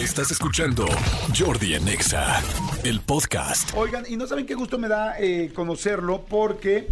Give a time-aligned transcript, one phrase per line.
[0.00, 0.86] Estás escuchando
[1.38, 2.42] Jordi en Exa,
[2.84, 3.70] el podcast.
[3.76, 6.88] Oigan, y no saben qué gusto me da eh, conocerlo porque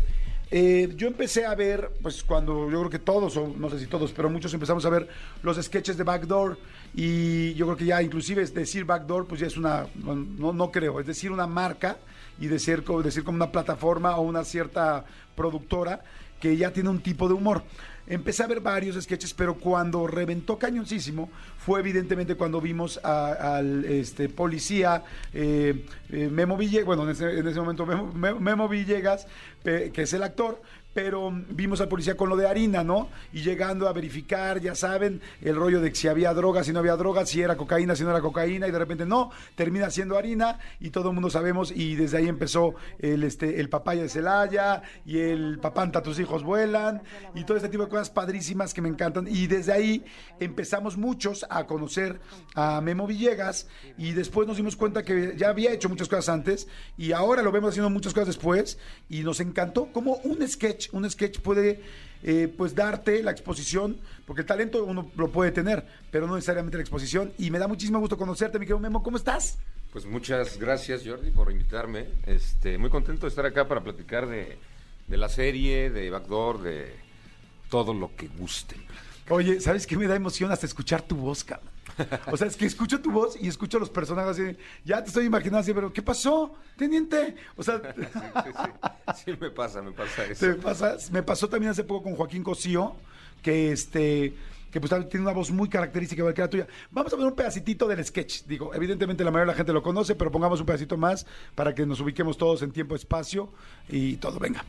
[0.51, 3.87] eh, yo empecé a ver, pues cuando yo creo que todos, o no sé si
[3.87, 5.09] todos, pero muchos empezamos a ver
[5.43, 6.59] los sketches de Backdoor
[6.95, 10.71] y yo creo que ya inclusive es decir Backdoor, pues ya es una, no, no
[10.71, 11.97] creo, es decir una marca
[12.39, 16.03] y decir como una plataforma o una cierta productora
[16.41, 17.65] que ya tiene un tipo de humor.
[18.11, 24.29] Empecé a ver varios sketches, pero cuando reventó cañoncísimo fue evidentemente cuando vimos al este,
[24.31, 25.03] policía
[25.35, 29.27] eh, eh, Memo Villegas, bueno, en ese, en ese momento Memo, Memo- Villegas,
[29.63, 30.63] que es el actor,
[31.01, 33.09] pero vimos al policía con lo de harina, ¿no?
[33.33, 36.97] Y llegando a verificar, ya saben, el rollo de si había droga, si no había
[36.97, 40.59] droga, si era cocaína, si no era cocaína, y de repente no, termina siendo harina,
[40.81, 44.83] y todo el mundo sabemos, y desde ahí empezó el, este, el papaya de Celaya,
[45.07, 47.01] y el papanta, tus hijos vuelan,
[47.33, 50.05] y todo este tipo de cosas padrísimas que me encantan, y desde ahí
[50.41, 52.19] empezamos muchos a conocer
[52.57, 56.67] a Memo Villegas, y después nos dimos cuenta que ya había hecho muchas cosas antes,
[56.97, 61.09] y ahora lo vemos haciendo muchas cosas después, y nos encantó cómo un sketch, un
[61.11, 61.81] sketch puede
[62.23, 66.77] eh, pues darte la exposición, porque el talento uno lo puede tener, pero no necesariamente
[66.77, 69.59] la exposición, y me da muchísimo gusto conocerte, mi querido Memo, ¿cómo estás?
[69.93, 72.07] Pues muchas gracias Jordi por invitarme.
[72.27, 74.59] Este, muy contento de estar acá para platicar de,
[75.07, 76.95] de la serie, de Backdoor, de
[77.71, 78.77] todo lo que guste.
[79.31, 81.78] Oye, ¿sabes qué me da emoción hasta escuchar tu voz, cabrón?
[82.33, 85.09] O sea, es que escucho tu voz y escucho a los personajes así, ya te
[85.09, 87.35] estoy imaginando así, pero ¿qué pasó, teniente?
[87.57, 89.25] O sea, Sí, sí, sí.
[89.25, 90.47] Sí, me pasa, me pasa eso.
[90.47, 92.95] te pasa- me pasó también hace poco con Joaquín Cosío,
[93.43, 94.35] que este
[94.71, 96.67] que pues tiene una voz muy característica igual que la tuya.
[96.91, 98.43] Vamos a ver un pedacitito del sketch.
[98.45, 101.75] Digo, evidentemente la mayoría de la gente lo conoce, pero pongamos un pedacito más para
[101.75, 103.51] que nos ubiquemos todos en tiempo, espacio
[103.89, 104.39] y todo.
[104.39, 104.63] Venga.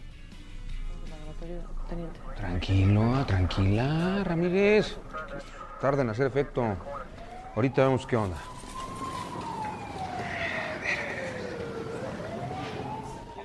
[2.38, 4.95] Tranquilo, tranquila, Ramírez.
[5.81, 6.77] Tarda en hacer efecto.
[7.55, 8.38] Ahorita vemos qué onda.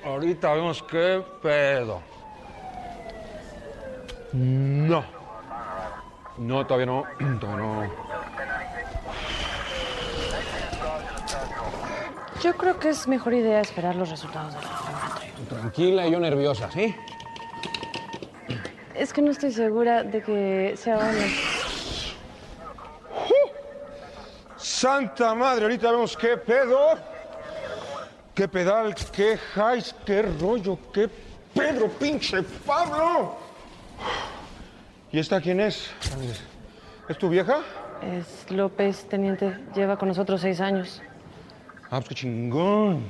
[0.05, 2.01] Ahorita vemos qué pedo.
[4.31, 5.03] No.
[6.37, 7.03] No, todavía no.
[7.39, 8.05] Todavía no.
[12.41, 15.33] Yo creo que es mejor idea esperar los resultados del laboratorio.
[15.49, 16.95] Tranquila y yo nerviosa, ¿sí?
[18.93, 21.54] Es que no estoy segura de que sea bueno.
[24.85, 26.93] Santa madre, ahorita vemos qué pedo.
[28.35, 31.09] Qué pedal, qué highs, qué rollo, qué
[31.55, 33.35] Pedro, pinche Pablo.
[35.11, 35.89] ¿Y esta quién es?
[37.09, 37.63] ¿Es tu vieja?
[38.03, 39.57] Es López, teniente.
[39.73, 41.01] Lleva con nosotros seis años.
[41.89, 43.09] Ah, pues qué chingón.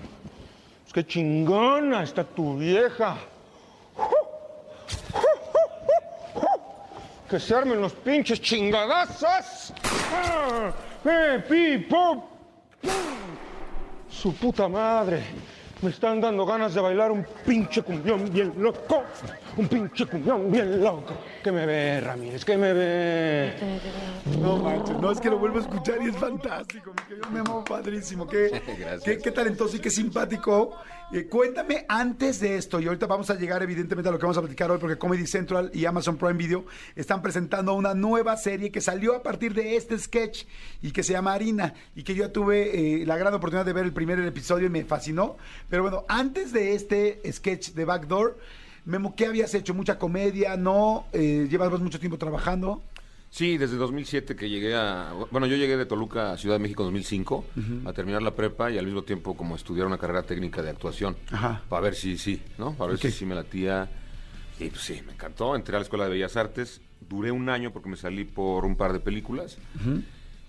[0.83, 3.17] Pues qué chingona está tu vieja.
[7.29, 9.73] Que se armen los pinches chingadazos.
[11.07, 12.27] ¡Eh, pi, po,
[12.81, 12.91] pum!
[14.09, 15.21] Su puta madre.
[15.81, 19.03] Me están dando ganas de bailar un pinche cumbión bien loco.
[19.55, 21.13] Un pinche cumbión bien loco.
[21.43, 22.43] ¿Qué me ve, Ramírez?
[22.43, 23.53] ¿Qué me ve?
[24.39, 27.63] No manches, no es que lo vuelvo a escuchar y es fantástico, mi querido Memo,
[27.63, 28.63] padrísimo, qué,
[29.05, 30.75] qué, qué talentoso y qué simpático.
[31.11, 34.37] Eh, cuéntame antes de esto, y ahorita vamos a llegar evidentemente a lo que vamos
[34.37, 38.71] a platicar hoy, porque Comedy Central y Amazon Prime Video están presentando una nueva serie
[38.71, 40.45] que salió a partir de este sketch
[40.81, 43.85] y que se llama Harina, y que yo tuve eh, la gran oportunidad de ver
[43.85, 45.37] el primer episodio y me fascinó.
[45.69, 48.39] Pero bueno, antes de este sketch de Backdoor,
[48.85, 49.75] Memo, ¿qué habías hecho?
[49.75, 50.57] ¿Mucha comedia?
[50.57, 51.05] ¿No?
[51.13, 52.81] Eh, ¿Llevas mucho tiempo trabajando?
[53.35, 55.11] Sí, desde 2007 que llegué a...
[55.29, 57.45] Bueno, yo llegué de Toluca a Ciudad de México en 2005
[57.83, 61.17] a terminar la prepa y al mismo tiempo como estudiar una carrera técnica de actuación.
[61.29, 61.61] Ajá.
[61.67, 62.75] Para ver si sí, ¿no?
[62.75, 63.89] Para ver si sí me latía.
[64.57, 65.53] Y pues sí, me encantó.
[65.53, 66.79] Entré a la Escuela de Bellas Artes.
[67.09, 69.57] Duré un año porque me salí por un par de películas.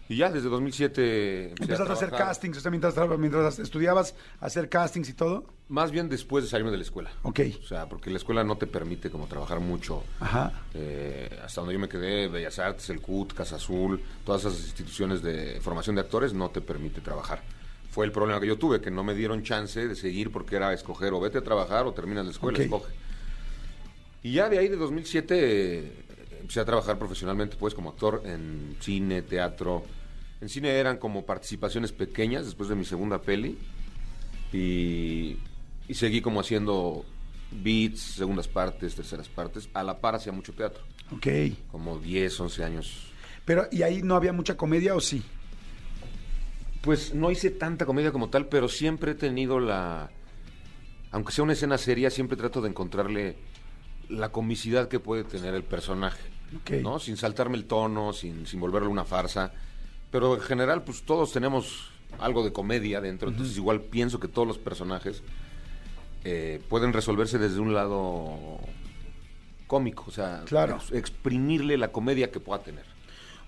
[0.08, 1.48] Y ya desde 2007...
[1.48, 5.44] empecé Empezaste a hacer castings, o sea, mientras, mientras estudiabas, a hacer castings y todo.
[5.68, 7.10] Más bien después de salirme de la escuela.
[7.22, 7.40] Ok.
[7.60, 10.04] O sea, porque la escuela no te permite como trabajar mucho.
[10.20, 10.62] Ajá.
[10.74, 15.22] Eh, hasta donde yo me quedé, Bellas Artes, el CUT, Casa Azul, todas esas instituciones
[15.22, 17.42] de formación de actores no te permite trabajar.
[17.90, 20.72] Fue el problema que yo tuve, que no me dieron chance de seguir porque era
[20.72, 22.64] escoger o vete a trabajar o terminas la escuela, Ok.
[22.64, 22.92] escoge.
[24.22, 25.92] Y ya de ahí de 2007 eh,
[26.40, 29.84] empecé a trabajar profesionalmente pues como actor en cine, teatro.
[30.40, 33.58] En cine eran como participaciones pequeñas después de mi segunda peli
[34.52, 35.36] y,
[35.88, 37.04] y seguí como haciendo
[37.50, 39.68] beats, segundas partes, terceras partes.
[39.74, 41.26] A la par hacía mucho teatro, Ok.
[41.70, 43.06] como 10, 11 años.
[43.44, 45.22] Pero, ¿y ahí no había mucha comedia o sí?
[46.82, 50.10] Pues no hice tanta comedia como tal, pero siempre he tenido la...
[51.12, 53.36] Aunque sea una escena seria, siempre trato de encontrarle
[54.08, 56.20] la comicidad que puede tener el personaje.
[56.60, 56.82] Ok.
[56.82, 56.98] ¿no?
[56.98, 59.52] Sin saltarme el tono, sin, sin volverlo una farsa.
[60.16, 64.48] Pero en general, pues todos tenemos algo de comedia dentro, entonces igual pienso que todos
[64.48, 65.22] los personajes
[66.24, 68.58] eh, pueden resolverse desde un lado
[69.66, 70.78] cómico, o sea, Claro.
[70.92, 72.86] exprimirle la comedia que pueda tener.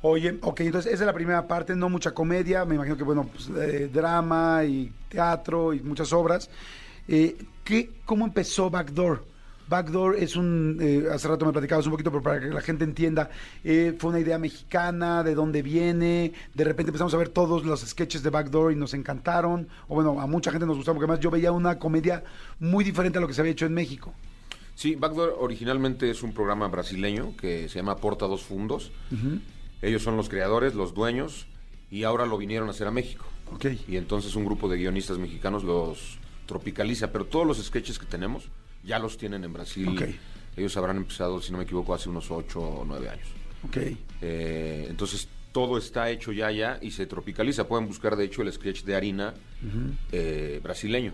[0.02, 3.26] Oye, ok, entonces esa es la primera parte, no mucha comedia, me imagino que, bueno,
[3.32, 6.50] pues, eh, drama y teatro y muchas obras.
[7.08, 7.34] Eh,
[7.64, 9.24] ¿qué, ¿Cómo empezó Backdoor?
[9.68, 12.84] Backdoor es un, eh, hace rato me platicabas un poquito, pero para que la gente
[12.84, 13.30] entienda,
[13.64, 17.80] eh, fue una idea mexicana, de dónde viene, de repente empezamos a ver todos los
[17.80, 21.20] sketches de Backdoor y nos encantaron, o bueno, a mucha gente nos gustó, porque además
[21.20, 22.24] yo veía una comedia
[22.60, 24.14] muy diferente a lo que se había hecho en México.
[24.74, 28.92] Sí, Backdoor originalmente es un programa brasileño que se llama Porta dos Fundos.
[29.82, 31.48] Ellos son los creadores, los dueños,
[31.90, 33.24] y ahora lo vinieron a hacer a México.
[33.52, 33.66] Ok.
[33.88, 38.44] Y entonces un grupo de guionistas mexicanos los tropicaliza, pero todos los sketches que tenemos
[38.88, 40.18] ya los tienen en Brasil.
[40.56, 43.28] Ellos habrán empezado, si no me equivoco, hace unos 8 o 9 años.
[43.64, 43.76] Ok.
[44.22, 47.68] Eh, entonces todo está hecho ya ya y se tropicaliza.
[47.68, 49.34] Pueden buscar de hecho el sketch de harina
[50.10, 51.12] eh, brasileño.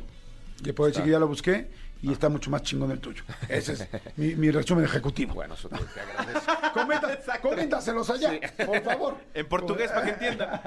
[0.63, 1.69] Le puedo decir que ya lo busqué
[2.01, 3.25] y está mucho más chingón el tuyo.
[3.49, 5.35] Ese es mi, mi resumen ejecutivo.
[5.35, 6.53] Bueno, eso te, te agradezco.
[6.73, 9.17] Comenta, coméntaselos allá, por favor.
[9.35, 10.61] En portugués, para que entiendan.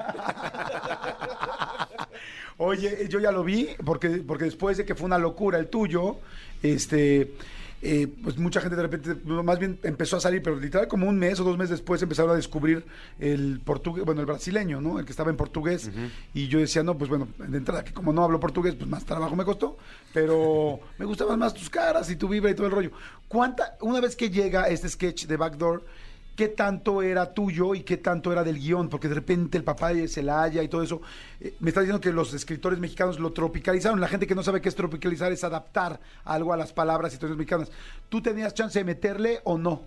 [2.58, 6.18] Oye, yo ya lo vi, porque, porque después de que fue una locura el tuyo,
[6.60, 7.32] este,
[7.80, 11.16] eh, pues mucha gente de repente, más bien empezó a salir, pero literal como un
[11.16, 12.84] mes o dos meses después empezaron a descubrir
[13.20, 14.98] el portugués, bueno, el brasileño, ¿no?
[14.98, 15.88] El que estaba en portugués.
[16.34, 19.04] Y yo decía, no, pues bueno, de entrada, que como no hablo portugués, pues más
[19.04, 19.78] trabajo me costó,
[20.12, 22.90] pero me gustaban más tus caras y tu vibra y todo el rollo.
[23.28, 25.84] ¿Cuánta, una vez que llega este sketch de Backdoor,
[26.38, 29.92] qué tanto era tuyo y qué tanto era del guion, porque de repente el papá
[29.92, 31.02] de Celaya y todo eso,
[31.40, 34.60] eh, me está diciendo que los escritores mexicanos lo tropicalizaron, la gente que no sabe
[34.60, 37.72] qué es tropicalizar es adaptar algo a las palabras y situaciones mexicanas.
[38.08, 39.82] ¿Tú tenías chance de meterle o no?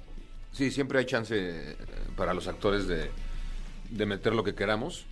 [0.52, 1.78] Sí, siempre hay chance eh,
[2.18, 3.10] para los actores de,
[3.90, 5.06] de meter lo que queramos.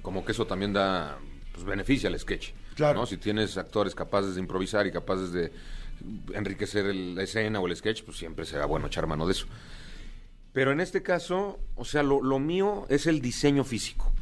[0.00, 1.18] Como que eso también da
[1.52, 2.52] pues, beneficio al sketch.
[2.76, 3.00] Claro.
[3.00, 3.04] ¿no?
[3.06, 5.52] Si tienes actores capaces de improvisar y capaces de
[6.32, 9.46] enriquecer el- la escena o el sketch, pues siempre será bueno echar mano de eso.
[10.52, 14.12] Pero en este caso, o sea, lo, lo mío es el diseño físico.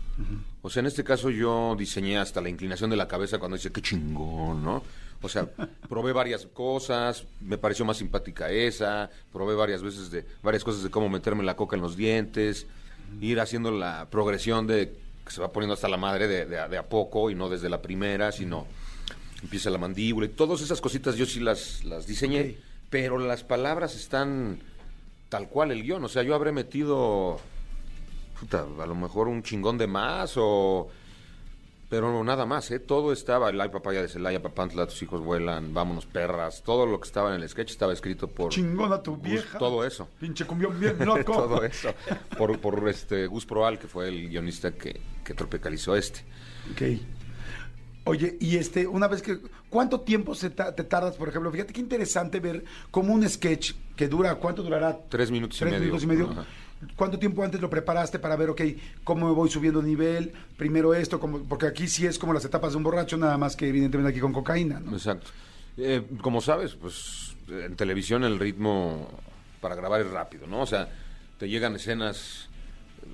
[0.63, 3.73] O sea, en este caso yo diseñé hasta la inclinación de la cabeza cuando dice,
[3.73, 4.83] qué chingón, ¿no?
[5.23, 5.49] O sea,
[5.89, 10.91] probé varias cosas, me pareció más simpática esa, probé varias veces de varias cosas de
[10.91, 12.67] cómo meterme la coca en los dientes,
[13.21, 14.93] ir haciendo la progresión de
[15.25, 17.49] que se va poniendo hasta la madre de, de a- de a poco y no
[17.49, 18.67] desde la primera, sino
[19.43, 22.57] empieza la mandíbula y todas esas cositas yo sí las, las diseñé,
[22.91, 24.61] pero las palabras están
[25.31, 27.39] tal cual el guion, o sea, yo habré metido
[28.39, 30.89] puta, a lo mejor un chingón de más o
[31.89, 32.79] pero nada más, ¿eh?
[32.79, 37.01] Todo estaba, el ay papaya de Celaya, papantla, tus hijos vuelan, vámonos perras, todo lo
[37.01, 39.59] que estaba en el sketch estaba escrito por Chingona tu Gus- vieja.
[39.59, 40.09] todo eso.
[40.21, 41.33] Pinche cumbión bien loco.
[41.33, 41.93] todo eso,
[42.39, 46.21] por, por este Gus Proal, que fue el guionista que, que tropicalizó este.
[46.71, 46.83] Ok.
[48.05, 49.39] Oye, y este, una vez que,
[49.69, 51.51] ¿cuánto tiempo se ta- te tardas, por ejemplo?
[51.53, 54.99] Fíjate qué interesante ver como un sketch que dura, ¿cuánto durará?
[55.09, 55.85] Tres minutos y Tres medio.
[55.85, 56.31] minutos y medio.
[56.31, 56.45] Ajá.
[56.97, 58.63] ¿Cuánto tiempo antes lo preparaste para ver, ok,
[59.05, 60.33] cómo me voy subiendo nivel?
[60.57, 63.55] Primero esto, como, porque aquí sí es como las etapas de un borracho, nada más
[63.55, 64.93] que evidentemente aquí con cocaína, ¿no?
[64.93, 65.31] Exacto.
[65.77, 69.09] Eh, como sabes, pues en televisión el ritmo
[69.61, 70.63] para grabar es rápido, ¿no?
[70.63, 70.89] O sea,
[71.39, 72.49] te llegan escenas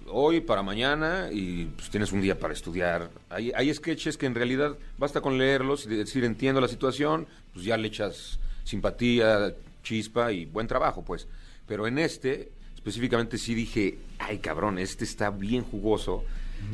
[0.08, 3.10] hoy para mañana y pues, tienes un día para estudiar.
[3.30, 7.64] Hay, hay sketches que en realidad basta con leerlos y decir entiendo la situación, pues
[7.64, 11.26] ya le echas simpatía, chispa y buen trabajo, pues.
[11.66, 16.24] Pero en este, específicamente sí dije, ay cabrón, este está bien jugoso.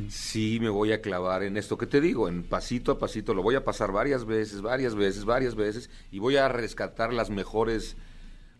[0.08, 3.42] Sí me voy a clavar en esto que te digo, en pasito a pasito, lo
[3.42, 7.96] voy a pasar varias veces, varias veces, varias veces, y voy a rescatar las mejores,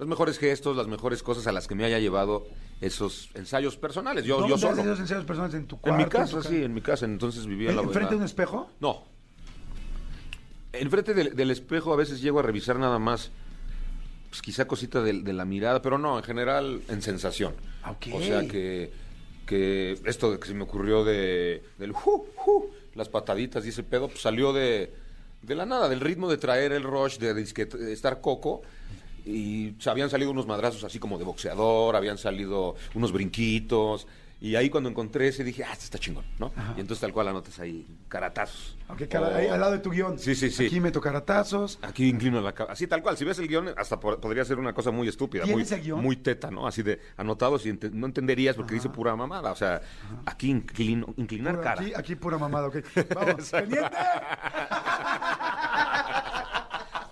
[0.03, 2.45] los mejores gestos, las mejores cosas a las que me haya llevado
[2.81, 4.25] esos ensayos personales.
[4.25, 4.83] Yo, ¿Dónde yo solo.
[4.83, 5.99] esos ensayos personales en tu En cuarto?
[5.99, 7.05] mi tu casa, ca- sí, en mi casa.
[7.05, 8.69] Entonces vivía en la ¿Enfrente de un espejo?
[8.81, 9.05] No.
[10.73, 13.31] Enfrente del, del espejo a veces llego a revisar nada más,
[14.31, 17.55] pues quizá cosita de, de la mirada, pero no, en general en sensación.
[17.89, 18.07] Ok.
[18.15, 18.91] O sea que,
[19.47, 24.09] que esto que se me ocurrió de del ju, ju, las pataditas y ese pedo,
[24.09, 24.93] pues salió de,
[25.43, 28.63] de la nada, del ritmo de traer el rush, de, de estar coco.
[29.25, 34.07] Y habían salido unos madrazos así como de boxeador, habían salido unos brinquitos.
[34.41, 36.51] Y ahí cuando encontré ese dije, ah, este está chingón, ¿no?
[36.77, 38.77] Y entonces tal cual anotas ahí, caratazos.
[39.37, 40.19] Ahí al lado de tu guion.
[40.19, 40.67] Sí, sí, sí.
[40.67, 41.79] Aquí meto caratazos.
[41.81, 42.73] Aquí inclino la cabeza.
[42.73, 43.17] Así tal cual.
[43.17, 45.45] Si ves el guion, hasta po- podría ser una cosa muy estúpida.
[45.45, 46.03] Muy, ¿Tienes el guion?
[46.03, 46.67] muy teta, ¿no?
[46.67, 49.53] Así de anotados y ente- no entenderías porque dice pura mamada.
[49.53, 49.81] O sea,
[50.27, 51.81] aquí inclino- inclinar Pura- cara.
[51.83, 52.79] Aquí, aquí pura mamada, ok.
[53.15, 53.79] Vamos, teniente.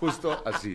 [0.01, 0.73] Justo así.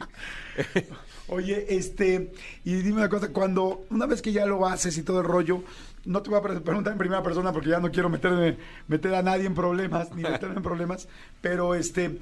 [1.28, 2.32] Oye, este,
[2.64, 5.62] y dime una cosa, cuando, una vez que ya lo haces y todo el rollo,
[6.04, 8.56] no te voy a pre- preguntar en primera persona porque ya no quiero meterme,
[8.86, 11.08] meter a nadie en problemas, ni meterme en problemas,
[11.40, 12.18] pero este,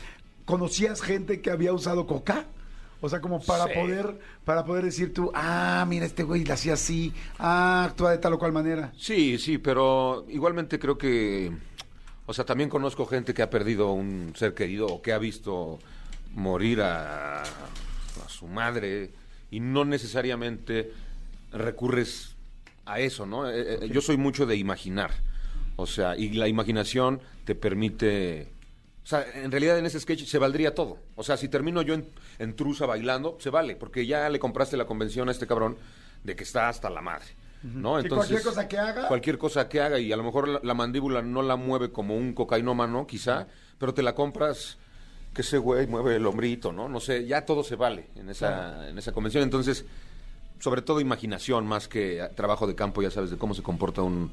[0.46, 2.46] ¿conocías gente que había usado coca?
[3.02, 3.72] O sea, como para Sí.
[3.74, 8.16] poder, para poder decir tú, ah, mira, este güey la hacía así, ah, actúa de
[8.18, 8.92] tal o cual manera.
[8.96, 11.52] Sí, sí, pero igualmente creo que,
[12.24, 15.78] o sea, también conozco gente que ha perdido un ser querido o que ha visto
[16.32, 17.42] morir a
[18.34, 19.10] su madre
[19.50, 20.92] y no necesariamente
[21.52, 22.34] recurres
[22.84, 23.48] a eso, ¿no?
[23.48, 25.10] Eh, eh, Yo soy mucho de imaginar,
[25.76, 28.48] o sea, y la imaginación te permite...
[29.04, 30.98] O sea, en realidad en ese sketch se valdría todo.
[31.14, 32.06] O sea, si termino yo en,
[32.38, 35.76] en trusa bailando, se vale, porque ya le compraste la convención a este cabrón
[36.22, 37.26] de que está hasta la madre.
[37.62, 38.00] ¿no?
[38.00, 39.08] Sí, cualquier cosa que haga.
[39.08, 42.16] Cualquier cosa que haga, y a lo mejor la, la mandíbula no la mueve como
[42.16, 43.46] un cocainómano, quizá,
[43.78, 44.78] pero te la compras
[45.34, 46.88] que ese güey mueve el hombrito, ¿no?
[46.88, 49.42] No sé, ya todo se vale en esa, en esa convención.
[49.42, 49.84] Entonces,
[50.60, 54.30] sobre todo imaginación más que trabajo de campo, ya sabes, de cómo se comporta un,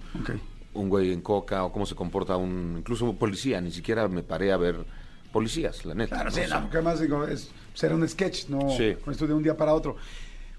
[0.73, 3.59] un güey en coca o cómo se comporta un, incluso un policía.
[3.59, 4.85] Ni siquiera me paré a ver
[5.33, 6.15] policías, la neta.
[6.15, 6.35] Claro, ¿no?
[6.35, 8.95] sí, no, porque además digo, es, será un sketch, no Sí.
[9.03, 9.95] con esto de un día para otro.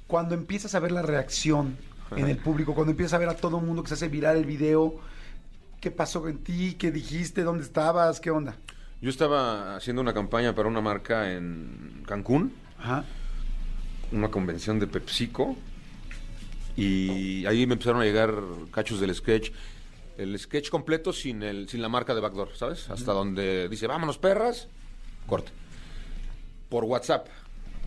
[0.07, 1.77] Cuando empiezas a ver la reacción
[2.17, 4.37] en el público, cuando empiezas a ver a todo el mundo que se hace viral
[4.37, 4.97] el video,
[5.81, 6.75] ¿qué pasó en ti?
[6.79, 7.43] ¿Qué dijiste?
[7.43, 8.21] ¿Dónde estabas?
[8.21, 8.57] ¿Qué onda?
[9.03, 12.55] Yo estaba haciendo una campaña para una marca en Cancún.
[12.79, 13.05] Ajá.
[14.13, 15.57] una convención de PepsiCo
[16.77, 18.35] y ahí me empezaron a llegar
[18.71, 19.51] cachos del sketch.
[20.19, 22.91] El sketch completo sin el sin la marca de Backdoor, ¿sabes?
[22.91, 24.69] Hasta donde dice, vámonos perras,
[25.27, 25.51] corte.
[26.69, 27.27] Por WhatsApp.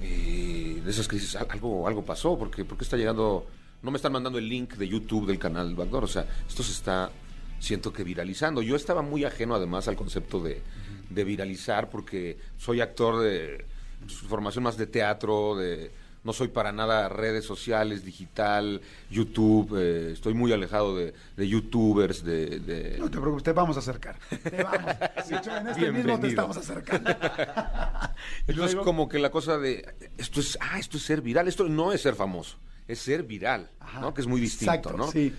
[0.02, 3.46] Y de esas "Al- algo, algo pasó, porque ¿por qué está llegando?
[3.84, 6.04] No me están mandando el link de YouTube del canal Backdoor.
[6.04, 7.12] O sea, esto se está,
[7.60, 8.62] siento que viralizando.
[8.62, 10.62] Yo estaba muy ajeno además al concepto de,
[11.10, 13.66] de viralizar, porque soy actor de
[14.08, 15.92] su formación más de teatro, de
[16.24, 18.82] no soy para nada redes sociales, digital,
[19.12, 23.76] YouTube, eh, estoy muy alejado de, de youtubers, de, de- No te preocupes, te vamos
[23.76, 24.18] a acercar.
[24.30, 24.92] Te vamos.
[25.30, 27.12] Hecho, en este mismo te estamos acercando.
[28.48, 29.86] Entonces luego- como que la cosa de
[30.18, 32.58] esto es ah esto es ser viral esto no es ser famoso
[32.88, 34.00] es ser viral Ajá.
[34.00, 35.34] no que es muy distinto Exacto, no sí.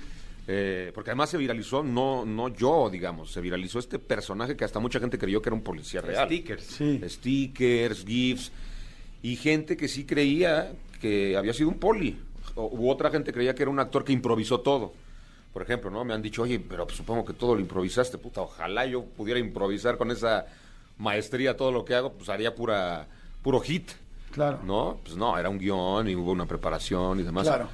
[0.49, 4.79] Eh, porque además se viralizó no no yo digamos se viralizó este personaje que hasta
[4.79, 6.63] mucha gente creyó que era un policía real Stickers.
[6.63, 7.01] Sí.
[7.05, 8.53] stickers gifs
[9.23, 12.17] y gente que sí creía que había sido un poli
[12.55, 14.93] o, u otra gente creía que era un actor que improvisó todo
[15.57, 16.05] por ejemplo, ¿no?
[16.05, 19.41] Me han dicho, oye, pero pues, supongo que todo lo improvisaste, puta, ojalá yo pudiera
[19.41, 20.45] improvisar con esa
[20.99, 23.07] maestría todo lo que hago, pues haría pura,
[23.43, 23.91] puro hit.
[24.33, 24.61] Claro.
[24.65, 25.01] ¿No?
[25.03, 27.47] Pues no, era un guion y hubo una preparación y demás.
[27.47, 27.71] Claro.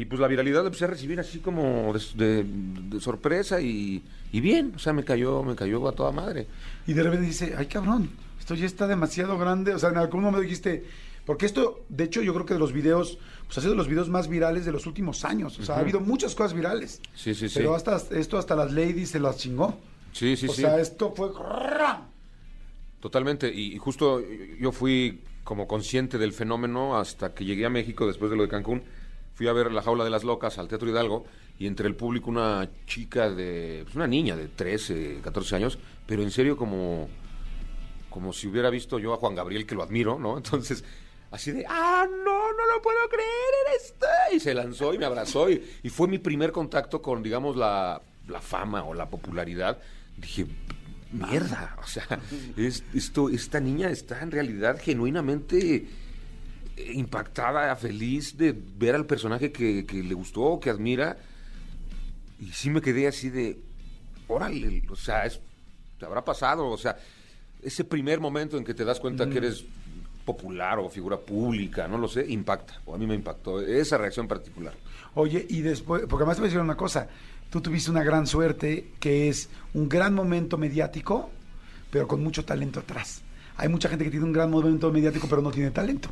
[0.00, 4.02] Y pues la viralidad la empecé a recibir así como de, de- de sorpresa y,
[4.32, 6.46] y bien, o sea, me cayó, me cayó a toda madre.
[6.86, 9.74] Y de repente dice, ay cabrón, esto ya está demasiado grande.
[9.74, 10.84] O sea, en algún momento dijiste,
[11.26, 13.88] porque esto, de hecho, yo creo que de los videos, pues ha sido de los
[13.88, 15.58] videos más virales de los últimos años.
[15.58, 17.00] O sea, ha habido muchas cosas virales.
[17.14, 17.54] Sí, sí, sí.
[17.58, 19.78] Pero hasta esto hasta las ladies se las chingó.
[20.12, 20.62] Sí, sí, o sí.
[20.62, 21.28] sea, esto fue...
[23.00, 24.20] Totalmente, y, y justo
[24.60, 28.48] yo fui como consciente del fenómeno hasta que llegué a México después de lo de
[28.48, 28.82] Cancún.
[29.38, 31.24] Fui a ver La Jaula de las Locas al Teatro Hidalgo
[31.60, 35.78] y entre el público una chica de, pues una niña de 13, 14 años,
[36.08, 37.08] pero en serio como,
[38.10, 40.36] como si hubiera visto yo a Juan Gabriel, que lo admiro, ¿no?
[40.38, 40.82] Entonces,
[41.30, 43.28] así de, ah, no, no lo puedo creer,
[43.68, 44.06] eres tú.
[44.36, 48.02] Y se lanzó y me abrazó y, y fue mi primer contacto con, digamos, la,
[48.26, 49.78] la fama o la popularidad.
[50.16, 50.46] Dije,
[51.12, 52.06] mierda, o sea,
[52.56, 55.86] es- esto, esta niña está en realidad genuinamente
[56.92, 61.16] impactada, feliz de ver al personaje que, que le gustó, que admira.
[62.40, 63.58] Y sí me quedé así de,
[64.28, 65.40] órale, o sea, es,
[65.98, 66.96] te habrá pasado, o sea,
[67.62, 69.64] ese primer momento en que te das cuenta que eres
[70.24, 74.28] popular o figura pública, no lo sé, impacta, o a mí me impactó esa reacción
[74.28, 74.74] particular.
[75.14, 77.08] Oye, y después, porque además te voy a decir una cosa,
[77.50, 81.30] tú tuviste una gran suerte que es un gran momento mediático,
[81.90, 83.22] pero con mucho talento atrás.
[83.56, 86.10] Hay mucha gente que tiene un gran momento mediático, pero no tiene talento.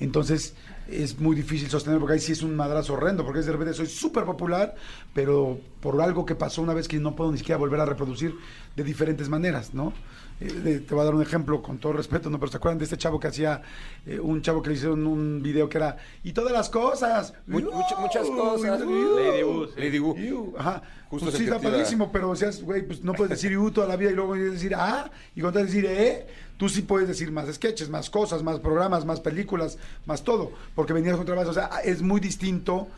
[0.00, 0.54] Entonces
[0.88, 3.72] es muy difícil sostener, porque ahí sí es un madrazo horrendo, porque es de repente
[3.74, 4.74] soy súper popular,
[5.14, 8.34] pero por algo que pasó una vez que no puedo ni siquiera volver a reproducir
[8.76, 9.92] de diferentes maneras, ¿no?
[10.40, 12.38] Eh, de- te voy a dar un ejemplo con todo respeto, ¿no?
[12.40, 13.62] Pero ¿se acuerdan de este chavo que hacía,
[14.04, 17.32] eh, un chavo que le hicieron un video que era, y todas las cosas?
[17.46, 18.80] Mu- mucha- muchas cosas.
[18.80, 19.66] Lady Wu.
[19.76, 20.54] Lady Wu.
[20.58, 20.82] Ajá.
[21.08, 23.70] Justo pues es sí, está padrísimo, pero o sea, güey, pues no puedes decir iu
[23.70, 27.08] toda la vida y luego decir ah, y cuando te decir eh, tú sí puedes
[27.08, 31.50] decir más sketches, más cosas, más programas, más películas, más todo, porque venías con trabajo,
[31.50, 32.88] o sea, es muy distinto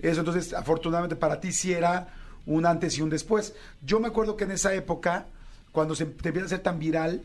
[0.00, 2.08] eso, entonces afortunadamente para ti sí era
[2.46, 3.54] un antes y un después.
[3.84, 5.26] Yo me acuerdo que en esa época,
[5.70, 7.22] cuando se te empieza a ser tan viral,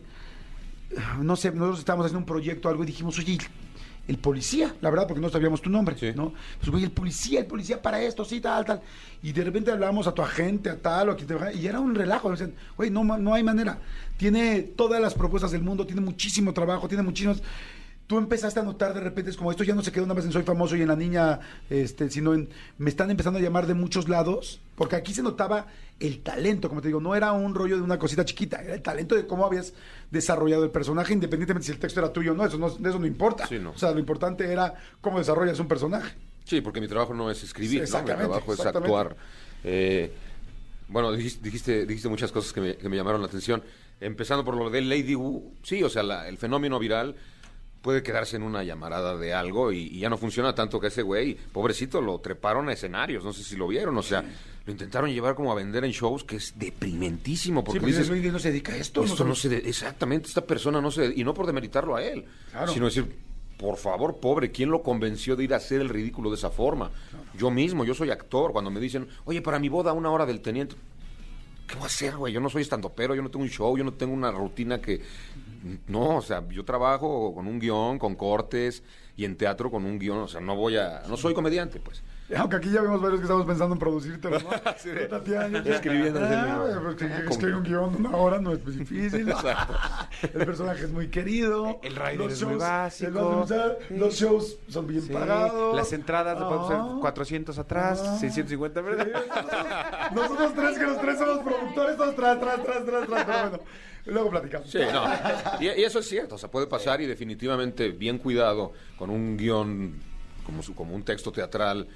[1.20, 3.38] no sé, nosotros estábamos haciendo un proyecto o algo y dijimos, oye,
[4.08, 6.12] el policía, la verdad, porque no sabíamos tu nombre, Sí.
[6.16, 6.32] ¿no?
[6.58, 8.80] Pues, güey, el policía, el policía para esto, sí, tal, tal.
[9.22, 11.78] Y de repente hablábamos a tu agente, a tal, o a quien te- y era
[11.78, 12.30] un relajo.
[12.30, 13.78] Decían, güey, no, no hay manera.
[14.16, 17.42] Tiene todas las propuestas del mundo, tiene muchísimo trabajo, tiene muchísimos.
[18.06, 20.24] Tú empezaste a notar de repente, es como esto ya no se quedó nada más
[20.24, 22.48] en Soy Famoso y en La Niña, este, sino en,
[22.78, 25.66] me están empezando a llamar de muchos lados, porque aquí se notaba
[26.00, 28.80] el talento, como te digo, no era un rollo de una cosita chiquita, era el
[28.82, 29.74] talento de cómo habías
[30.10, 32.98] desarrollado el personaje, independientemente si el texto era tuyo o no, eso no, de eso
[32.98, 33.46] no importa.
[33.46, 33.72] Sí, no.
[33.72, 36.14] O sea, lo importante era cómo desarrollas un personaje.
[36.44, 37.98] Sí, porque mi trabajo no es escribir, Sí, ¿no?
[38.00, 39.16] mi trabajo es actuar.
[39.64, 40.12] Eh,
[40.88, 43.62] bueno, dijiste, dijiste, dijiste muchas cosas que me, que me llamaron la atención.
[44.00, 47.16] Empezando por lo de Lady Wu, sí, o sea, la- el fenómeno viral
[47.82, 51.02] puede quedarse en una llamarada de algo y, y ya no funciona tanto que ese
[51.02, 54.24] güey, pobrecito, lo treparon a escenarios, no sé si lo vieron, o sea,
[54.68, 58.06] lo intentaron llevar como a vender en shows, que es deprimentísimo, porque sí, porque dices,
[58.10, 59.02] dices, "Güey, no se dedica a esto.
[59.02, 61.96] esto no no se- se de- exactamente, esta persona no se y no por demeritarlo
[61.96, 62.70] a él, Claro.
[62.70, 63.06] sino decir,
[63.56, 66.90] por favor, pobre, ¿quién lo convenció de ir a hacer el ridículo de esa forma?
[67.36, 70.40] Yo mismo, yo soy actor, cuando me dicen, "Oye, para mi boda una hora del
[70.42, 70.76] teniente."
[71.66, 72.32] ¿Qué voy a hacer, güey?
[72.34, 75.00] Yo no soy estandopero, yo no tengo un show, yo no tengo una rutina que
[75.86, 78.82] no, o sea, yo trabajo con un guion, con cortes
[79.16, 82.02] y en teatro con un guion, o sea, no voy a no soy comediante, pues.
[82.36, 84.36] Aunque aquí ya vemos varios que estamos pensando en producirte, ¿no?
[84.76, 88.62] Sí, Tatiana, escribiendo, Ah, pues, que- ah, escribir un guion de una hora no es
[88.78, 89.32] difícil.
[90.34, 91.80] El personaje es muy querido.
[91.82, 93.08] El rider los es muy shows, básico.
[93.08, 93.94] el básico, Sí.
[93.96, 95.74] Los shows son bien Sí, pagados.
[95.74, 96.82] Las entradas le podemos Ah.
[96.90, 98.18] hacer 400 atrás, Ah.
[98.18, 99.08] 650, ¿verdad?
[100.14, 103.20] Nosotros tres, que los tres somos productores, todos tras, tras, tras, tras, tras.
[103.24, 103.60] Pero bueno,
[104.12, 104.70] luego platicamos.
[104.70, 105.04] Sí, no.
[105.60, 109.36] Y, y eso es cierto, o sea, puede pasar y definitivamente bien cuidado con un
[109.36, 109.94] guion
[110.44, 111.86] como, su, como un texto teatral,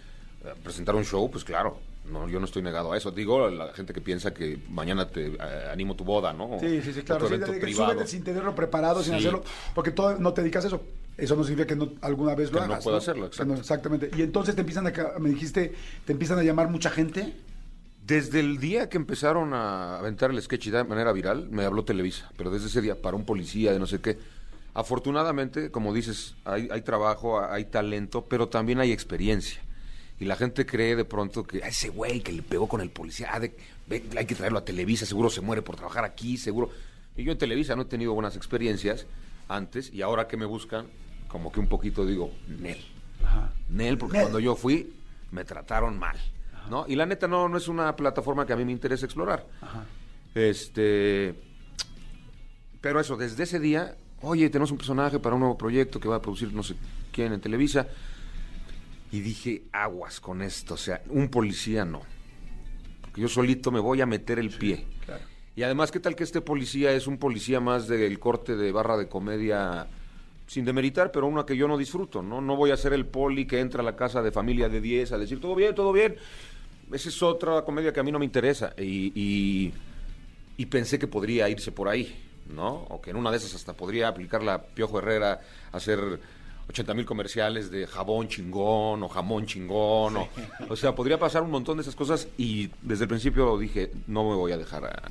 [0.45, 1.79] eh, presentar un show, pues claro,
[2.11, 3.11] no, yo no estoy negado a eso.
[3.11, 5.39] Digo, la gente que piensa que mañana te eh,
[5.71, 6.59] animo tu boda, ¿no?
[6.61, 7.29] Sí, sí, sí, claro.
[7.29, 9.43] Sí, súbete sin tenerlo preparado, sin hacerlo,
[9.75, 10.83] porque todo, no te dedicas a eso.
[11.17, 12.85] Eso no significa que no, alguna vez lo Que no hagas.
[12.85, 13.61] pueda hacerlo, Que no, exacto.
[13.61, 14.11] exactamente.
[14.17, 15.73] Y entonces te empiezan a, me dijiste,
[16.07, 17.35] te empiezan a llamar mucha gente.
[18.07, 22.31] Desde el día que empezaron a aventar el sketch de manera viral, me habló Televisa,
[22.37, 24.19] pero desde ese día para un policía de no sé qué.
[24.75, 29.61] Afortunadamente, como dices, hay, hay trabajo, hay talento, pero también hay experiencia.
[30.19, 32.91] Y la gente cree de pronto que "Ah, ese güey que le pegó con el
[32.91, 33.55] policía, ah, de-
[33.87, 36.71] ve, hay que traerlo a Televisa, seguro se muere por trabajar aquí, seguro.
[37.17, 39.07] Y yo en Televisa no he tenido buenas experiencias
[39.49, 40.87] antes, y ahora que me buscan,
[41.29, 42.79] como que un poquito digo, Nel.
[43.69, 44.23] Nel, porque Nel.
[44.25, 44.93] cuando yo fui,
[45.31, 46.17] me trataron mal.
[46.71, 46.85] ¿No?
[46.89, 49.47] Y la neta no, no es una plataforma que a mí me interesa explorar.
[50.35, 51.35] Este.
[52.81, 56.17] Pero eso, desde ese día, oye, tenemos un personaje para un nuevo proyecto que va
[56.17, 56.75] a producir no sé
[57.13, 57.87] quién en Televisa.
[59.13, 60.75] Y dije, aguas con esto.
[60.75, 62.01] O sea, un policía no.
[63.03, 64.87] Porque yo solito me voy a meter el pie.
[65.05, 65.25] claro.
[65.55, 68.97] Y además, ¿qué tal que este policía es un policía más del corte de barra
[68.97, 69.87] de comedia
[70.47, 72.41] sin demeritar, pero una que yo no disfruto, ¿no?
[72.41, 75.13] No voy a ser el poli que entra a la casa de familia de 10
[75.13, 76.17] a decir, todo bien, todo bien.
[76.93, 78.75] Esa es otra comedia que a mí no me interesa.
[78.77, 79.73] Y, y,
[80.57, 82.15] y pensé que podría irse por ahí,
[82.49, 82.85] ¿no?
[82.91, 85.41] O que en una de esas hasta podría aplicar la Piojo Herrera,
[85.73, 86.21] hacer
[86.69, 90.17] 80 mil comerciales de jabón chingón o jamón chingón.
[90.17, 90.29] O,
[90.69, 94.29] o sea, podría pasar un montón de esas cosas y desde el principio dije, no
[94.29, 95.03] me voy a dejar a...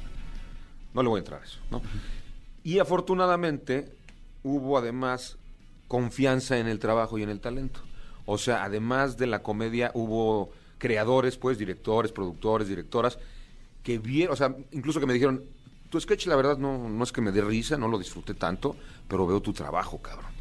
[0.93, 1.81] No le voy a entrar a eso, ¿no?
[2.63, 3.93] Y afortunadamente
[4.43, 5.37] hubo además
[5.87, 7.81] confianza en el trabajo y en el talento.
[8.25, 13.19] O sea, además de la comedia hubo creadores, pues, directores, productores, directoras,
[13.83, 15.43] que vieron, o sea, incluso que me dijeron,
[15.89, 18.75] tu sketch la verdad no, no es que me dé risa, no lo disfruté tanto,
[19.07, 20.31] pero veo tu trabajo, cabrón.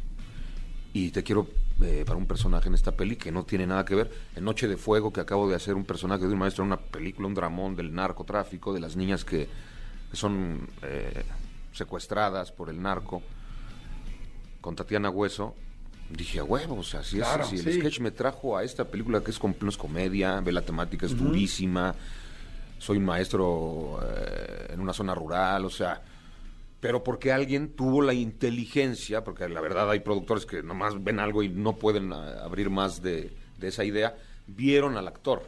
[0.93, 1.47] Y te quiero
[1.81, 4.11] eh, para un personaje en esta peli que no tiene nada que ver.
[4.35, 6.79] En Noche de Fuego, que acabo de hacer un personaje de un maestro en una
[6.79, 9.49] película, un dramón del narcotráfico, de las niñas que,
[10.13, 11.23] son eh,
[11.71, 13.23] secuestradas por el narco,
[14.61, 15.55] con Tatiana Hueso.
[16.09, 17.79] Dije, a huevo, o sea, si, es- Claro, si el sí.
[17.79, 21.05] sketch me trajo a esta película que es, com- no es comedia, ve la temática,
[21.05, 21.95] es durísima,
[22.77, 26.01] soy un maestro eh, en una zona rural, o sea,
[26.81, 31.43] pero porque alguien tuvo la inteligencia, porque la verdad hay productores que nomás ven algo
[31.43, 34.15] y no pueden ah, abrir más de, de esa idea,
[34.47, 35.43] vieron al actor.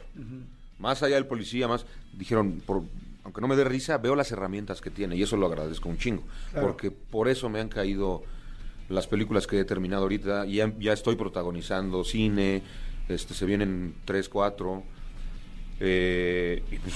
[0.78, 1.84] Más allá del policía, más
[2.16, 2.82] dijeron, por,
[3.24, 5.98] aunque no me dé risa, veo las herramientas que tiene y eso lo agradezco un
[5.98, 6.22] chingo,
[6.52, 6.68] Claro.
[6.68, 8.22] porque por eso me han caído
[8.88, 12.62] las películas que he terminado ahorita, ya, ya estoy protagonizando cine,
[13.08, 14.82] este se vienen tres, cuatro,
[15.80, 16.94] eh, y pues,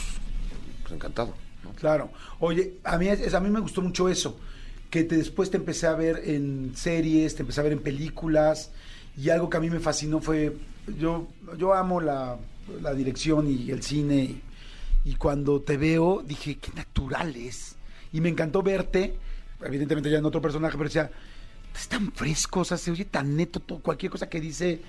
[0.82, 1.34] pues encantado.
[1.76, 2.10] Claro.
[2.40, 4.38] Oye, a mí, a mí me gustó mucho eso,
[4.90, 8.72] que te, después te empecé a ver en series, te empecé a ver en películas,
[9.16, 10.56] y algo que a mí me fascinó fue,
[10.98, 12.36] yo, yo amo la,
[12.82, 14.42] la dirección y el cine, y,
[15.04, 17.76] y cuando te veo dije, qué natural es.
[18.12, 19.14] Y me encantó verte,
[19.62, 21.10] evidentemente ya en otro personaje, pero decía,
[21.78, 24.80] es tan fresco, o sea, se oye tan neto, todo, cualquier cosa que dice,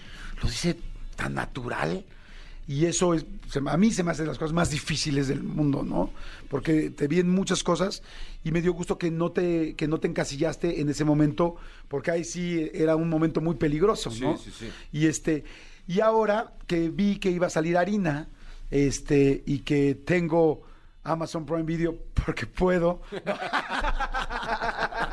[0.42, 0.78] lo dice
[1.16, 2.06] tan natural.
[2.68, 3.26] Y eso es,
[3.66, 6.12] a mí se me hace de las cosas más difíciles del mundo, ¿no?
[6.50, 8.04] Porque te vi en muchas cosas
[8.44, 11.56] y me dio gusto que no te, que no te encasillaste en ese momento,
[11.88, 14.38] porque ahí sí era un momento muy peligroso, Sí, ¿no?
[14.38, 14.70] sí, sí.
[14.92, 15.46] Y este,
[15.88, 18.28] y ahora que vi que iba a salir harina,
[18.70, 20.62] este, y que tengo
[21.04, 23.02] Amazon Prime Video porque puedo.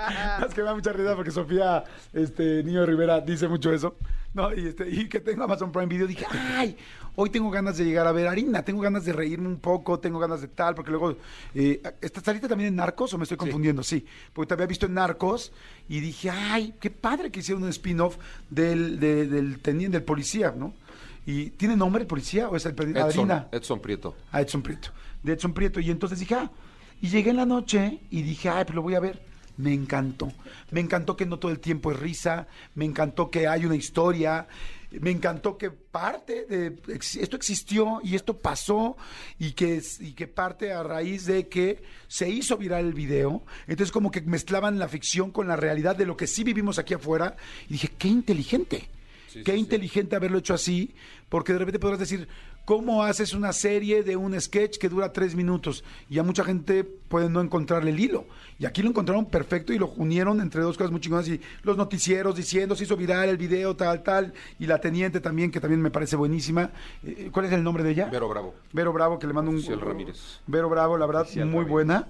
[0.47, 3.97] es que me da mucha risa porque Sofía este, Niño Rivera dice mucho eso.
[4.35, 6.77] No, y, este, y que tengo Amazon Prime Video, dije, ay,
[7.14, 10.19] hoy tengo ganas de llegar a ver harina, tengo ganas de reírme un poco, tengo
[10.19, 11.16] ganas de tal, porque luego,
[11.55, 13.83] eh, ¿estás saliste también en Narcos o me estoy confundiendo?
[13.83, 15.53] Sí, porque te había visto en Narcos
[15.88, 18.19] y dije, ay, qué padre que hicieron un spin-off
[18.51, 20.75] del, de- del teniente, del policía, ¿no?
[21.25, 23.49] ¿Y tiene nombre el policía o es el Edson, Harina?
[23.53, 24.14] Edson Prieto.
[24.33, 24.90] a Edson Prieto,
[25.23, 25.81] de Edson Prieto.
[25.81, 26.51] Y entonces dije, ah,
[27.01, 29.23] y llegué en la noche y dije, ay, pues lo voy a ver.
[29.57, 30.33] Me encantó.
[30.71, 32.47] Me encantó que no todo el tiempo es risa.
[32.75, 34.47] Me encantó que hay una historia.
[34.90, 38.97] Me encantó que parte de esto existió y esto pasó
[39.38, 43.45] y que, y que parte a raíz de que se hizo viral el video.
[43.66, 46.95] Entonces como que mezclaban la ficción con la realidad de lo que sí vivimos aquí
[46.95, 47.37] afuera.
[47.69, 48.88] Y dije, qué inteligente.
[49.29, 49.61] Sí, Qué sí, sí.
[49.64, 50.95] inteligente haberlo hecho así,
[51.29, 52.29] porque de repente podrás decir,
[52.67, 55.83] ¿cómo haces una serie de un sketch que dura tres minutos?
[56.11, 58.27] Y a mucha gente puede no encontrarle el hilo.
[58.59, 61.29] Y aquí lo encontraron perfecto y lo unieron entre dos cosas muy chingonas.
[61.29, 64.35] Y los noticieros diciendo, se hizo viral el video, tal, tal.
[64.59, 66.71] Y la teniente también, que también me parece buenísima.
[67.05, 68.09] Eh, ¿Cuál es el nombre de ella?
[68.11, 68.55] Vero Bravo.
[68.73, 69.81] Vero Bravo, que le mando un...
[69.81, 70.41] Ramírez.
[70.47, 71.71] Vero Bravo, la verdad, Oficial muy Ramírez.
[71.73, 72.09] buena.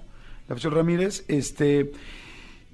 [0.49, 1.93] La oficial Ramírez, este...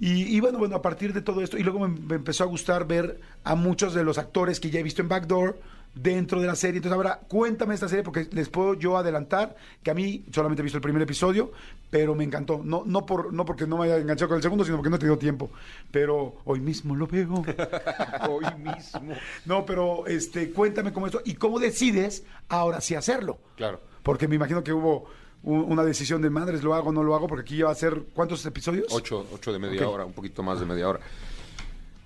[0.01, 2.47] Y, y bueno, bueno, a partir de todo esto, y luego me, me empezó a
[2.47, 5.61] gustar ver a muchos de los actores que ya he visto en Backdoor
[5.94, 6.76] dentro de la serie.
[6.78, 10.64] Entonces ahora cuéntame esta serie porque les puedo yo adelantar que a mí solamente he
[10.64, 11.52] visto el primer episodio,
[11.90, 12.61] pero me encantó.
[12.64, 14.96] No, no, por, no porque no me haya enganchado con el segundo, sino porque no
[14.96, 15.50] he tenido tiempo.
[15.90, 17.44] Pero hoy mismo lo veo.
[18.31, 19.14] Hoy mismo.
[19.44, 23.38] No, pero este, cuéntame cómo esto y cómo decides ahora sí hacerlo.
[23.57, 23.81] Claro.
[24.02, 25.05] Porque me imagino que hubo
[25.42, 27.72] un- una decisión de madres, lo hago o no lo hago, porque aquí ya va
[27.72, 28.87] a ser, ¿cuántos episodios?
[28.90, 31.00] Ocho, ocho de media hora, un poquito más de media hora.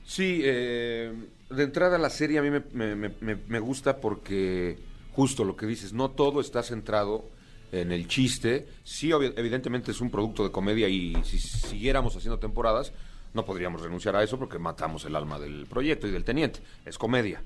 [0.07, 1.13] Sí, eh,
[1.51, 4.79] de entrada la serie a mí me, me- me- me- gusta porque
[5.13, 7.25] justo lo que dices, no todo está centrado
[7.73, 8.69] en el chiste.
[8.85, 12.93] Sí, evidentemente es un producto de comedia y si siguiéramos haciendo temporadas,
[13.35, 16.61] no podríamos renunciar a eso porque matamos el alma del proyecto y del teniente.
[16.85, 17.43] Es comedia.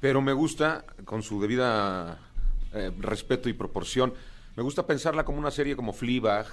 [0.00, 2.18] Pero me gusta, con su debida
[2.74, 4.12] eh, respeto y proporción,
[4.56, 6.46] me gusta pensarla como una serie como Fleabag,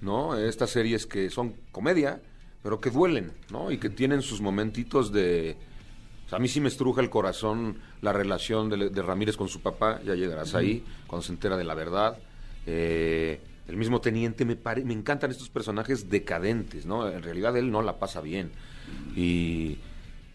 [0.00, 0.36] ¿no?
[0.36, 2.20] Estas series que son comedia,
[2.62, 3.70] pero que duelen, ¿no?
[3.70, 5.56] Y que tienen sus momentitos de...
[6.26, 9.48] o sea, a mí sí me estruja el corazón la relación de, de Ramírez con
[9.48, 12.18] su papá, ya llegarás ahí, cuando se entera de la verdad.
[12.66, 17.08] Eh, el mismo teniente, me, pare- me encantan estos personajes decadentes, ¿no?
[17.08, 18.50] En realidad él no la pasa bien.
[19.16, 19.78] Y,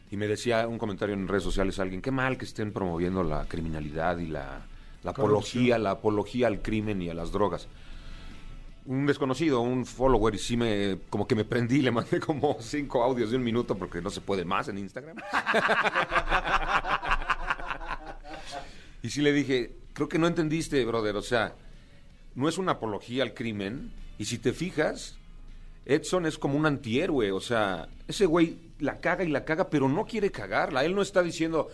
[0.09, 3.45] y me decía un comentario en redes sociales alguien, qué mal que estén promoviendo la
[3.45, 4.65] criminalidad y la,
[5.03, 7.67] la apología, la apología al crimen y a las drogas.
[8.87, 13.03] Un desconocido, un follower, y sí me, como que me prendí, le mandé como cinco
[13.03, 15.17] audios de un minuto porque no se puede más en Instagram.
[19.03, 21.55] y sí le dije, creo que no entendiste, brother, o sea,
[22.35, 25.17] no es una apología al crimen, y si te fijas,
[25.85, 29.87] Edson es como un antihéroe, o sea, ese güey la caga y la caga, pero
[29.87, 30.83] no quiere cagarla.
[30.83, 31.69] Él no está diciendo,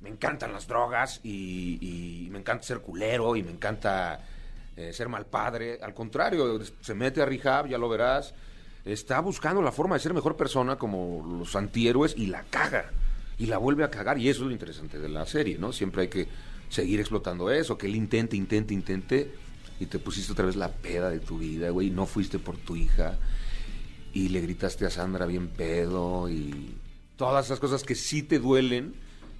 [0.00, 4.20] me encantan las drogas y, y me encanta ser culero y me encanta
[4.76, 5.78] eh, ser mal padre.
[5.82, 8.34] Al contrario, se mete a rehab, ya lo verás.
[8.84, 12.90] Está buscando la forma de ser mejor persona como los antihéroes y la caga.
[13.38, 14.18] Y la vuelve a cagar.
[14.18, 15.72] Y eso es lo interesante de la serie, ¿no?
[15.72, 16.28] Siempre hay que
[16.68, 19.34] seguir explotando eso, que él intente, intente, intente.
[19.78, 21.90] Y te pusiste otra vez la peda de tu vida, güey.
[21.90, 23.18] No fuiste por tu hija.
[24.14, 26.30] Y le gritaste a Sandra bien pedo.
[26.30, 26.74] Y
[27.16, 28.94] todas esas cosas que sí te duelen.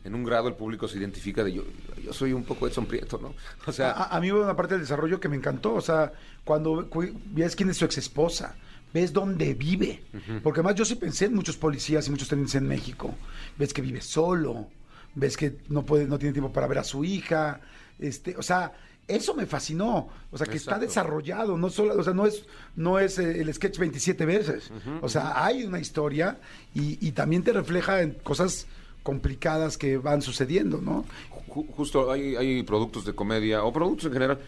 [0.04, 1.62] En un grado el público se identifica de yo,
[2.02, 3.34] yo soy un poco Edson Prieto, ¿no?
[3.66, 6.12] O sea, a, a mí hubo una parte del desarrollo que me encantó, o sea,
[6.44, 8.56] cuando cu- ves quién es su ex esposa,
[8.92, 10.02] ves dónde vive,
[10.42, 13.14] porque además yo sí pensé en muchos policías y muchos tenientes en México,
[13.56, 14.68] ves que vive solo,
[15.14, 17.60] ves que no puede, no tiene tiempo para ver a su hija,
[17.98, 18.72] este, o sea,
[19.08, 22.44] eso me fascinó, o sea, que está desarrollado, no solo, o sea, no es,
[22.76, 26.38] no es eh, el sketch 27 veces, o sea, hay una historia
[26.74, 28.66] y, y también te refleja en cosas
[29.02, 31.04] complicadas que van sucediendo, ¿no?
[31.48, 34.38] Ju- justo hay, hay productos de comedia o productos en general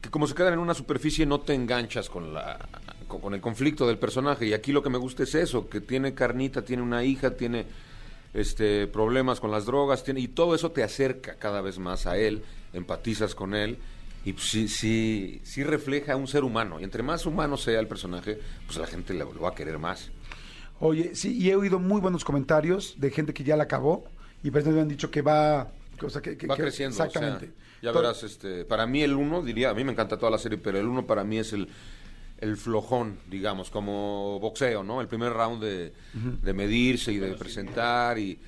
[0.00, 2.58] que como se quedan en una superficie no te enganchas con la
[3.06, 4.46] con el conflicto del personaje.
[4.46, 7.66] Y aquí lo que me gusta es eso que tiene carnita tiene una hija tiene
[8.32, 12.16] este problemas con las drogas tiene y todo eso te acerca cada vez más a
[12.16, 13.78] él empatizas con él
[14.24, 16.80] y pues, sí sí sí refleja a un ser humano.
[16.80, 19.78] Y entre más humano sea el personaje pues la gente lo, lo va a querer
[19.78, 20.10] más
[20.80, 24.04] Oye, sí, y he oído muy buenos comentarios de gente que ya la acabó
[24.42, 25.70] y personas me han dicho que va...
[26.02, 26.94] O sea, que, que- Va que- creciendo.
[27.04, 27.46] Exactamente.
[27.46, 30.30] o sea, ya verás, este, para mí el uno, diría, a mí me encanta toda
[30.30, 31.68] la serie, pero el uno para mí es el,
[32.38, 35.00] el flojón, digamos, como boxeo, ¿no?
[35.02, 35.92] El primer round de,
[36.42, 38.38] de medirse y de presentar, y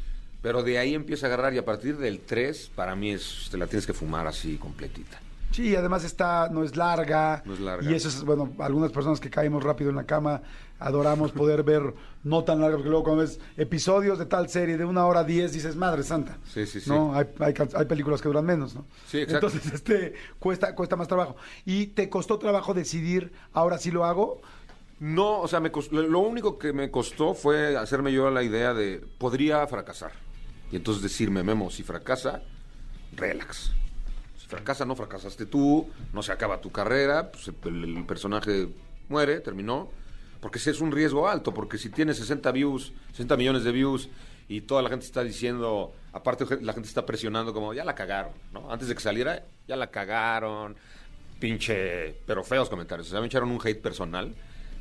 [0.40, 3.56] pero de ahí empieza a agarrar y a partir del 3, para mí es, te
[3.58, 5.20] la tienes que fumar así completita.
[5.52, 7.42] Sí, además está, no es larga.
[7.44, 7.90] No es larga.
[7.90, 10.42] Y eso es, bueno, algunas personas que caemos rápido en la cama,
[10.78, 14.84] adoramos poder ver no tan larga, porque luego cuando ves episodios de tal serie de
[14.84, 16.38] una hora diez, dices, madre santa.
[16.52, 16.88] Sí, sí, sí.
[16.90, 17.14] ¿No?
[17.14, 18.84] Hay, hay, hay películas que duran menos, ¿no?
[19.06, 19.46] Sí, exacto.
[19.48, 21.36] Entonces, este, cuesta, cuesta más trabajo.
[21.64, 24.40] ¿Y te costó trabajo decidir, ahora sí lo hago?
[25.00, 28.44] No, o sea, me cos- lo lo único que me costó fue hacerme yo la
[28.44, 30.12] idea de, podría fracasar.
[30.70, 32.40] Y entonces decirme, Memo, si fracasa,
[33.16, 33.72] relax.
[34.52, 38.68] Fracasa, no fracasaste tú, no se acaba tu carrera, pues el, personaje
[39.08, 39.88] muere, terminó.
[40.42, 44.10] Porque es un riesgo alto, porque si tienes 60 views, 60 millones de views
[44.48, 48.32] y toda la gente está diciendo, aparte la gente está presionando como, ya la cagaron,
[48.52, 48.70] ¿no?
[48.70, 50.76] Antes de que saliera, ya la cagaron,
[51.40, 53.06] pinche, pero feos comentarios.
[53.06, 54.34] O sea, me echaron un hate personal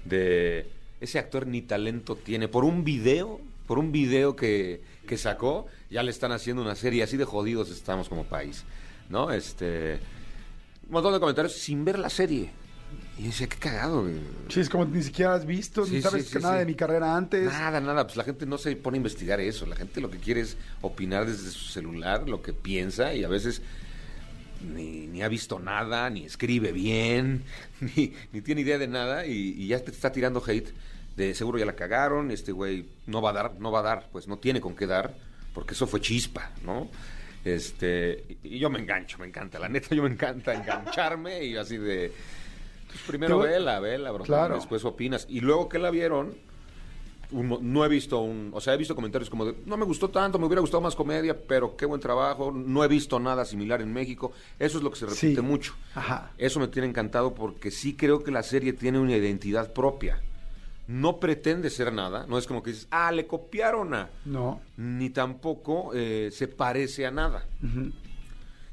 [0.03, 2.49] de ese actor ni talento tiene.
[2.49, 7.03] Por un video, por un video que, que sacó, ya le están haciendo una serie.
[7.03, 8.65] Así de jodidos estamos como país,
[9.12, 9.32] ¿no?
[9.32, 10.00] Este,
[10.88, 12.50] un montón de comentarios sin ver la serie.
[13.17, 14.15] Y decía, qué cagado, güey.
[14.50, 16.65] Sí, es como ni siquiera has visto, Sí, ni sabes sí, que sí, nada de
[16.65, 17.45] mi carrera antes.
[17.45, 20.17] Nada, nada, pues la gente no se pone a investigar eso, la gente lo que
[20.17, 23.62] quiere es opinar desde su celular, lo que piensa y a veces
[24.74, 27.43] ni, ni ha visto nada, ni escribe bien,
[27.80, 30.74] ni, ni tiene idea de nada y, y ya te está tirando hate
[31.15, 34.10] de seguro ya la cagaron, este güey no va a dar, no va a dar,
[34.12, 35.13] pues no tiene con qué dar,
[35.54, 36.89] porque eso fue chispa, ¿no?
[37.43, 41.77] Este, y yo me engancho, me encanta, la neta yo me encanta engancharme y así
[41.77, 42.12] de...
[42.88, 44.23] pues, primero voy- vela, vela, bro.
[44.23, 44.56] Claro.
[44.56, 45.25] Después opinas.
[45.30, 46.36] Y luego que la vieron,
[47.32, 50.10] un- no he visto un, o sea, he visto comentarios como de, no me gustó
[50.10, 53.82] tanto, me hubiera gustado más comedia, pero qué buen trabajo, no he visto nada similar
[53.82, 54.34] en México.
[54.60, 55.41] Eso es lo que se repite Sí.
[55.41, 55.73] mucho.
[55.95, 56.32] Ajá.
[56.38, 60.21] Eso me tiene encantado porque sí creo que la serie tiene una identidad propia.
[60.87, 64.09] No pretende ser nada, no es como que dices, ah, le copiaron a...
[64.25, 64.61] No.
[64.77, 67.45] Ni tampoco eh, se parece a nada.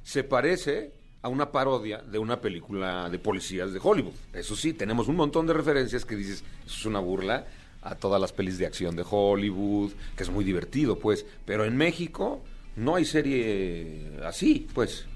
[0.03, 0.93] Se parece
[1.23, 4.15] a una parodia de una película de policías de Hollywood.
[4.33, 7.47] Eso sí, tenemos un montón de referencias que dices, eso es una burla
[7.83, 11.27] a todas las pelis de acción de Hollywood, que es muy divertido, pues.
[11.45, 12.43] Pero en México
[12.77, 15.07] no hay serie así, pues.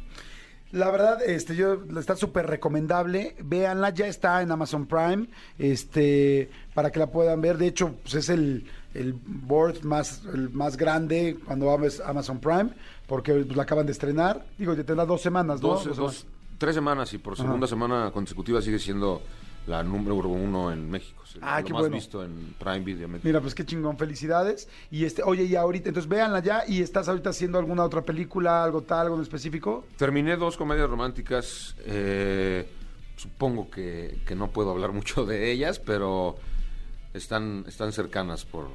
[0.72, 3.36] La verdad, este, yo está súper recomendable.
[3.44, 5.26] Véanla, ya está en Amazon Prime,
[5.58, 7.58] este, para que la puedan ver.
[7.58, 12.70] De hecho, pues es el, el board más, el más grande cuando abres Amazon Prime,
[13.06, 14.44] porque pues, la acaban de estrenar.
[14.56, 15.68] Digo, ya tendrá dos semanas, ¿no?
[15.68, 16.38] Dos, Dos dos- semanas.
[16.58, 17.42] tres semanas y por Ajá.
[17.42, 19.20] segunda semana consecutiva sigue siendo
[19.66, 21.22] la número uno en México.
[21.40, 21.96] Ah, lo qué más bueno.
[21.96, 23.08] visto en Prime Video.
[23.22, 24.68] Mira, pues qué chingón, felicidades.
[24.90, 28.62] Y este, oye, y ahorita, entonces véanla ya, y estás ahorita haciendo alguna otra película,
[28.62, 29.86] algo tal, algo en específico.
[29.96, 31.74] Terminé dos comedias románticas.
[31.86, 32.68] eh,
[33.16, 36.36] supongo que, que no puedo hablar mucho de ellas, pero
[37.14, 38.68] están, están cercanas por,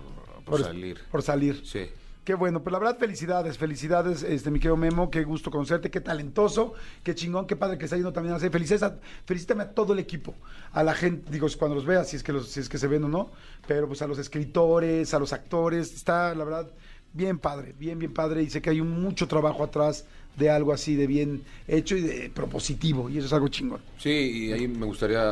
[0.45, 0.99] por salir.
[1.11, 1.61] Por salir.
[1.65, 1.89] Sí.
[2.27, 6.01] Qué bueno, pues la verdad, felicidades, felicidades, este, mi querido Memo, qué gusto conocerte, qué
[6.01, 8.51] talentoso, qué chingón, qué padre que está yendo también a hacer.
[8.51, 10.35] Felicidades, a- felicítame a todo el equipo,
[10.73, 12.87] a la gente, digo, cuando los veas, si es que los, si es que se
[12.87, 13.29] ven o no,
[13.65, 16.67] pero pues a los escritores, a los actores, está, la verdad,
[17.13, 20.03] bien padre, bien, bien padre, y sé que hay mucho trabajo atrás
[20.35, 23.79] de algo así, de bien hecho y de propositivo, y eso es algo chingón.
[23.99, 24.09] Sí,
[24.49, 25.23] y ahí me gustaría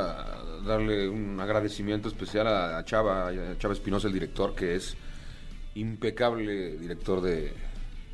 [0.65, 4.95] darle un agradecimiento especial a, a Chava, a Chava Espinosa, el director, que es
[5.75, 7.53] impecable director de,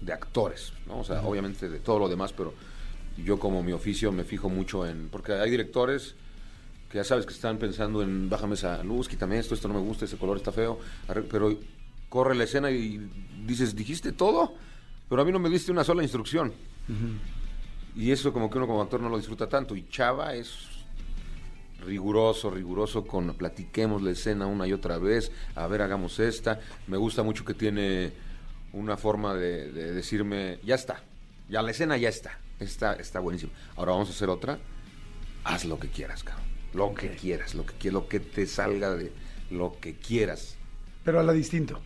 [0.01, 0.99] de actores, ¿no?
[0.99, 2.53] O sea, obviamente de todo lo demás, pero
[3.23, 5.09] yo como mi oficio me fijo mucho en...
[5.09, 6.15] Porque hay directores
[6.89, 9.79] que ya sabes que están pensando en bájame esa luz, quítame esto, esto no me
[9.79, 10.79] gusta, ese color está feo,
[11.29, 11.57] pero
[12.09, 12.99] corre la escena y
[13.45, 14.53] dices, dijiste todo,
[15.07, 16.51] pero a mí no me diste una sola instrucción.
[17.95, 19.75] Y eso como que uno como actor no lo disfruta tanto.
[19.75, 20.80] Y Chava es
[21.81, 26.59] riguroso, riguroso con platiquemos la escena una y otra vez, a ver, hagamos esta.
[26.87, 28.13] Me gusta mucho que tiene
[28.73, 31.03] una forma de, de decirme, ya está,
[31.49, 33.51] ya la escena ya está, está, está buenísimo.
[33.75, 34.59] Ahora vamos a hacer otra,
[35.43, 36.45] haz lo que quieras, cabrón.
[36.73, 39.11] Lo que quieras, lo que, lo que te salga de
[39.49, 40.55] lo que quieras.
[41.03, 41.81] Pero a la distinto.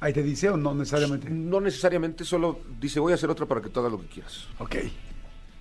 [0.00, 1.28] Ahí te dice o no necesariamente.
[1.30, 4.48] No necesariamente solo dice, voy a hacer otra para que tú hagas lo que quieras.
[4.58, 4.76] Ok.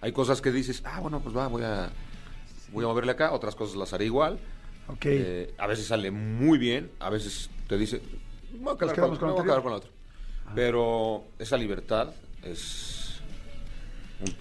[0.02, 1.92] Hay cosas que dices, ah, bueno, pues va, voy a,
[2.74, 4.40] voy a moverle acá, otras cosas las haré igual.
[4.88, 5.06] Ok.
[5.06, 8.02] Eh, a veces sale muy bien, a veces te dice,
[8.60, 9.90] voy a quedar, con, con voy la a quedar con la otra.
[10.56, 12.10] Pero esa libertad
[12.44, 13.22] es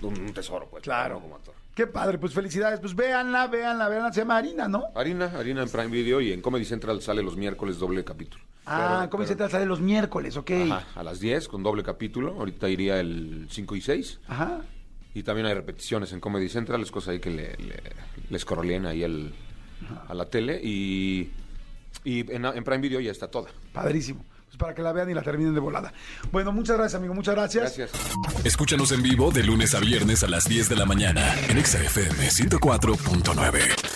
[0.02, 0.82] un, un tesoro, pues.
[0.82, 1.20] Claro.
[1.20, 1.54] como actor.
[1.74, 2.80] Qué padre, pues felicidades.
[2.80, 4.12] Pues véanla, véanla, véanla.
[4.12, 4.84] Se llama Harina, ¿no?
[4.94, 8.44] Harina, Harina en Prime Video y en Comedy Central sale los miércoles doble capítulo.
[8.66, 10.36] Ah, Pero- ¿cómo se pero- te sale los miércoles?
[10.36, 10.50] Ok.
[10.70, 12.34] Ajá, a las 10 con doble capítulo.
[12.38, 14.20] Ahorita iría el 5 y 6.
[14.28, 14.60] Ajá.
[15.14, 17.82] Y también hay repeticiones en Comedy Central, es cosa ahí que le, le,
[18.30, 20.60] le escroleen ahí a la tele.
[20.62, 21.30] Y,
[22.04, 23.50] y en, en Prime Video ya está toda.
[23.72, 24.24] Padrísimo.
[24.46, 25.92] Pues para que la vean y la terminen de volada.
[26.30, 27.14] Bueno, muchas gracias, amigo.
[27.14, 27.76] Muchas gracias.
[27.76, 28.02] Gracias.
[28.44, 31.82] Escúchanos en vivo de lunes a viernes a las 10 de la mañana en Exa
[31.82, 33.91] FM 104.9.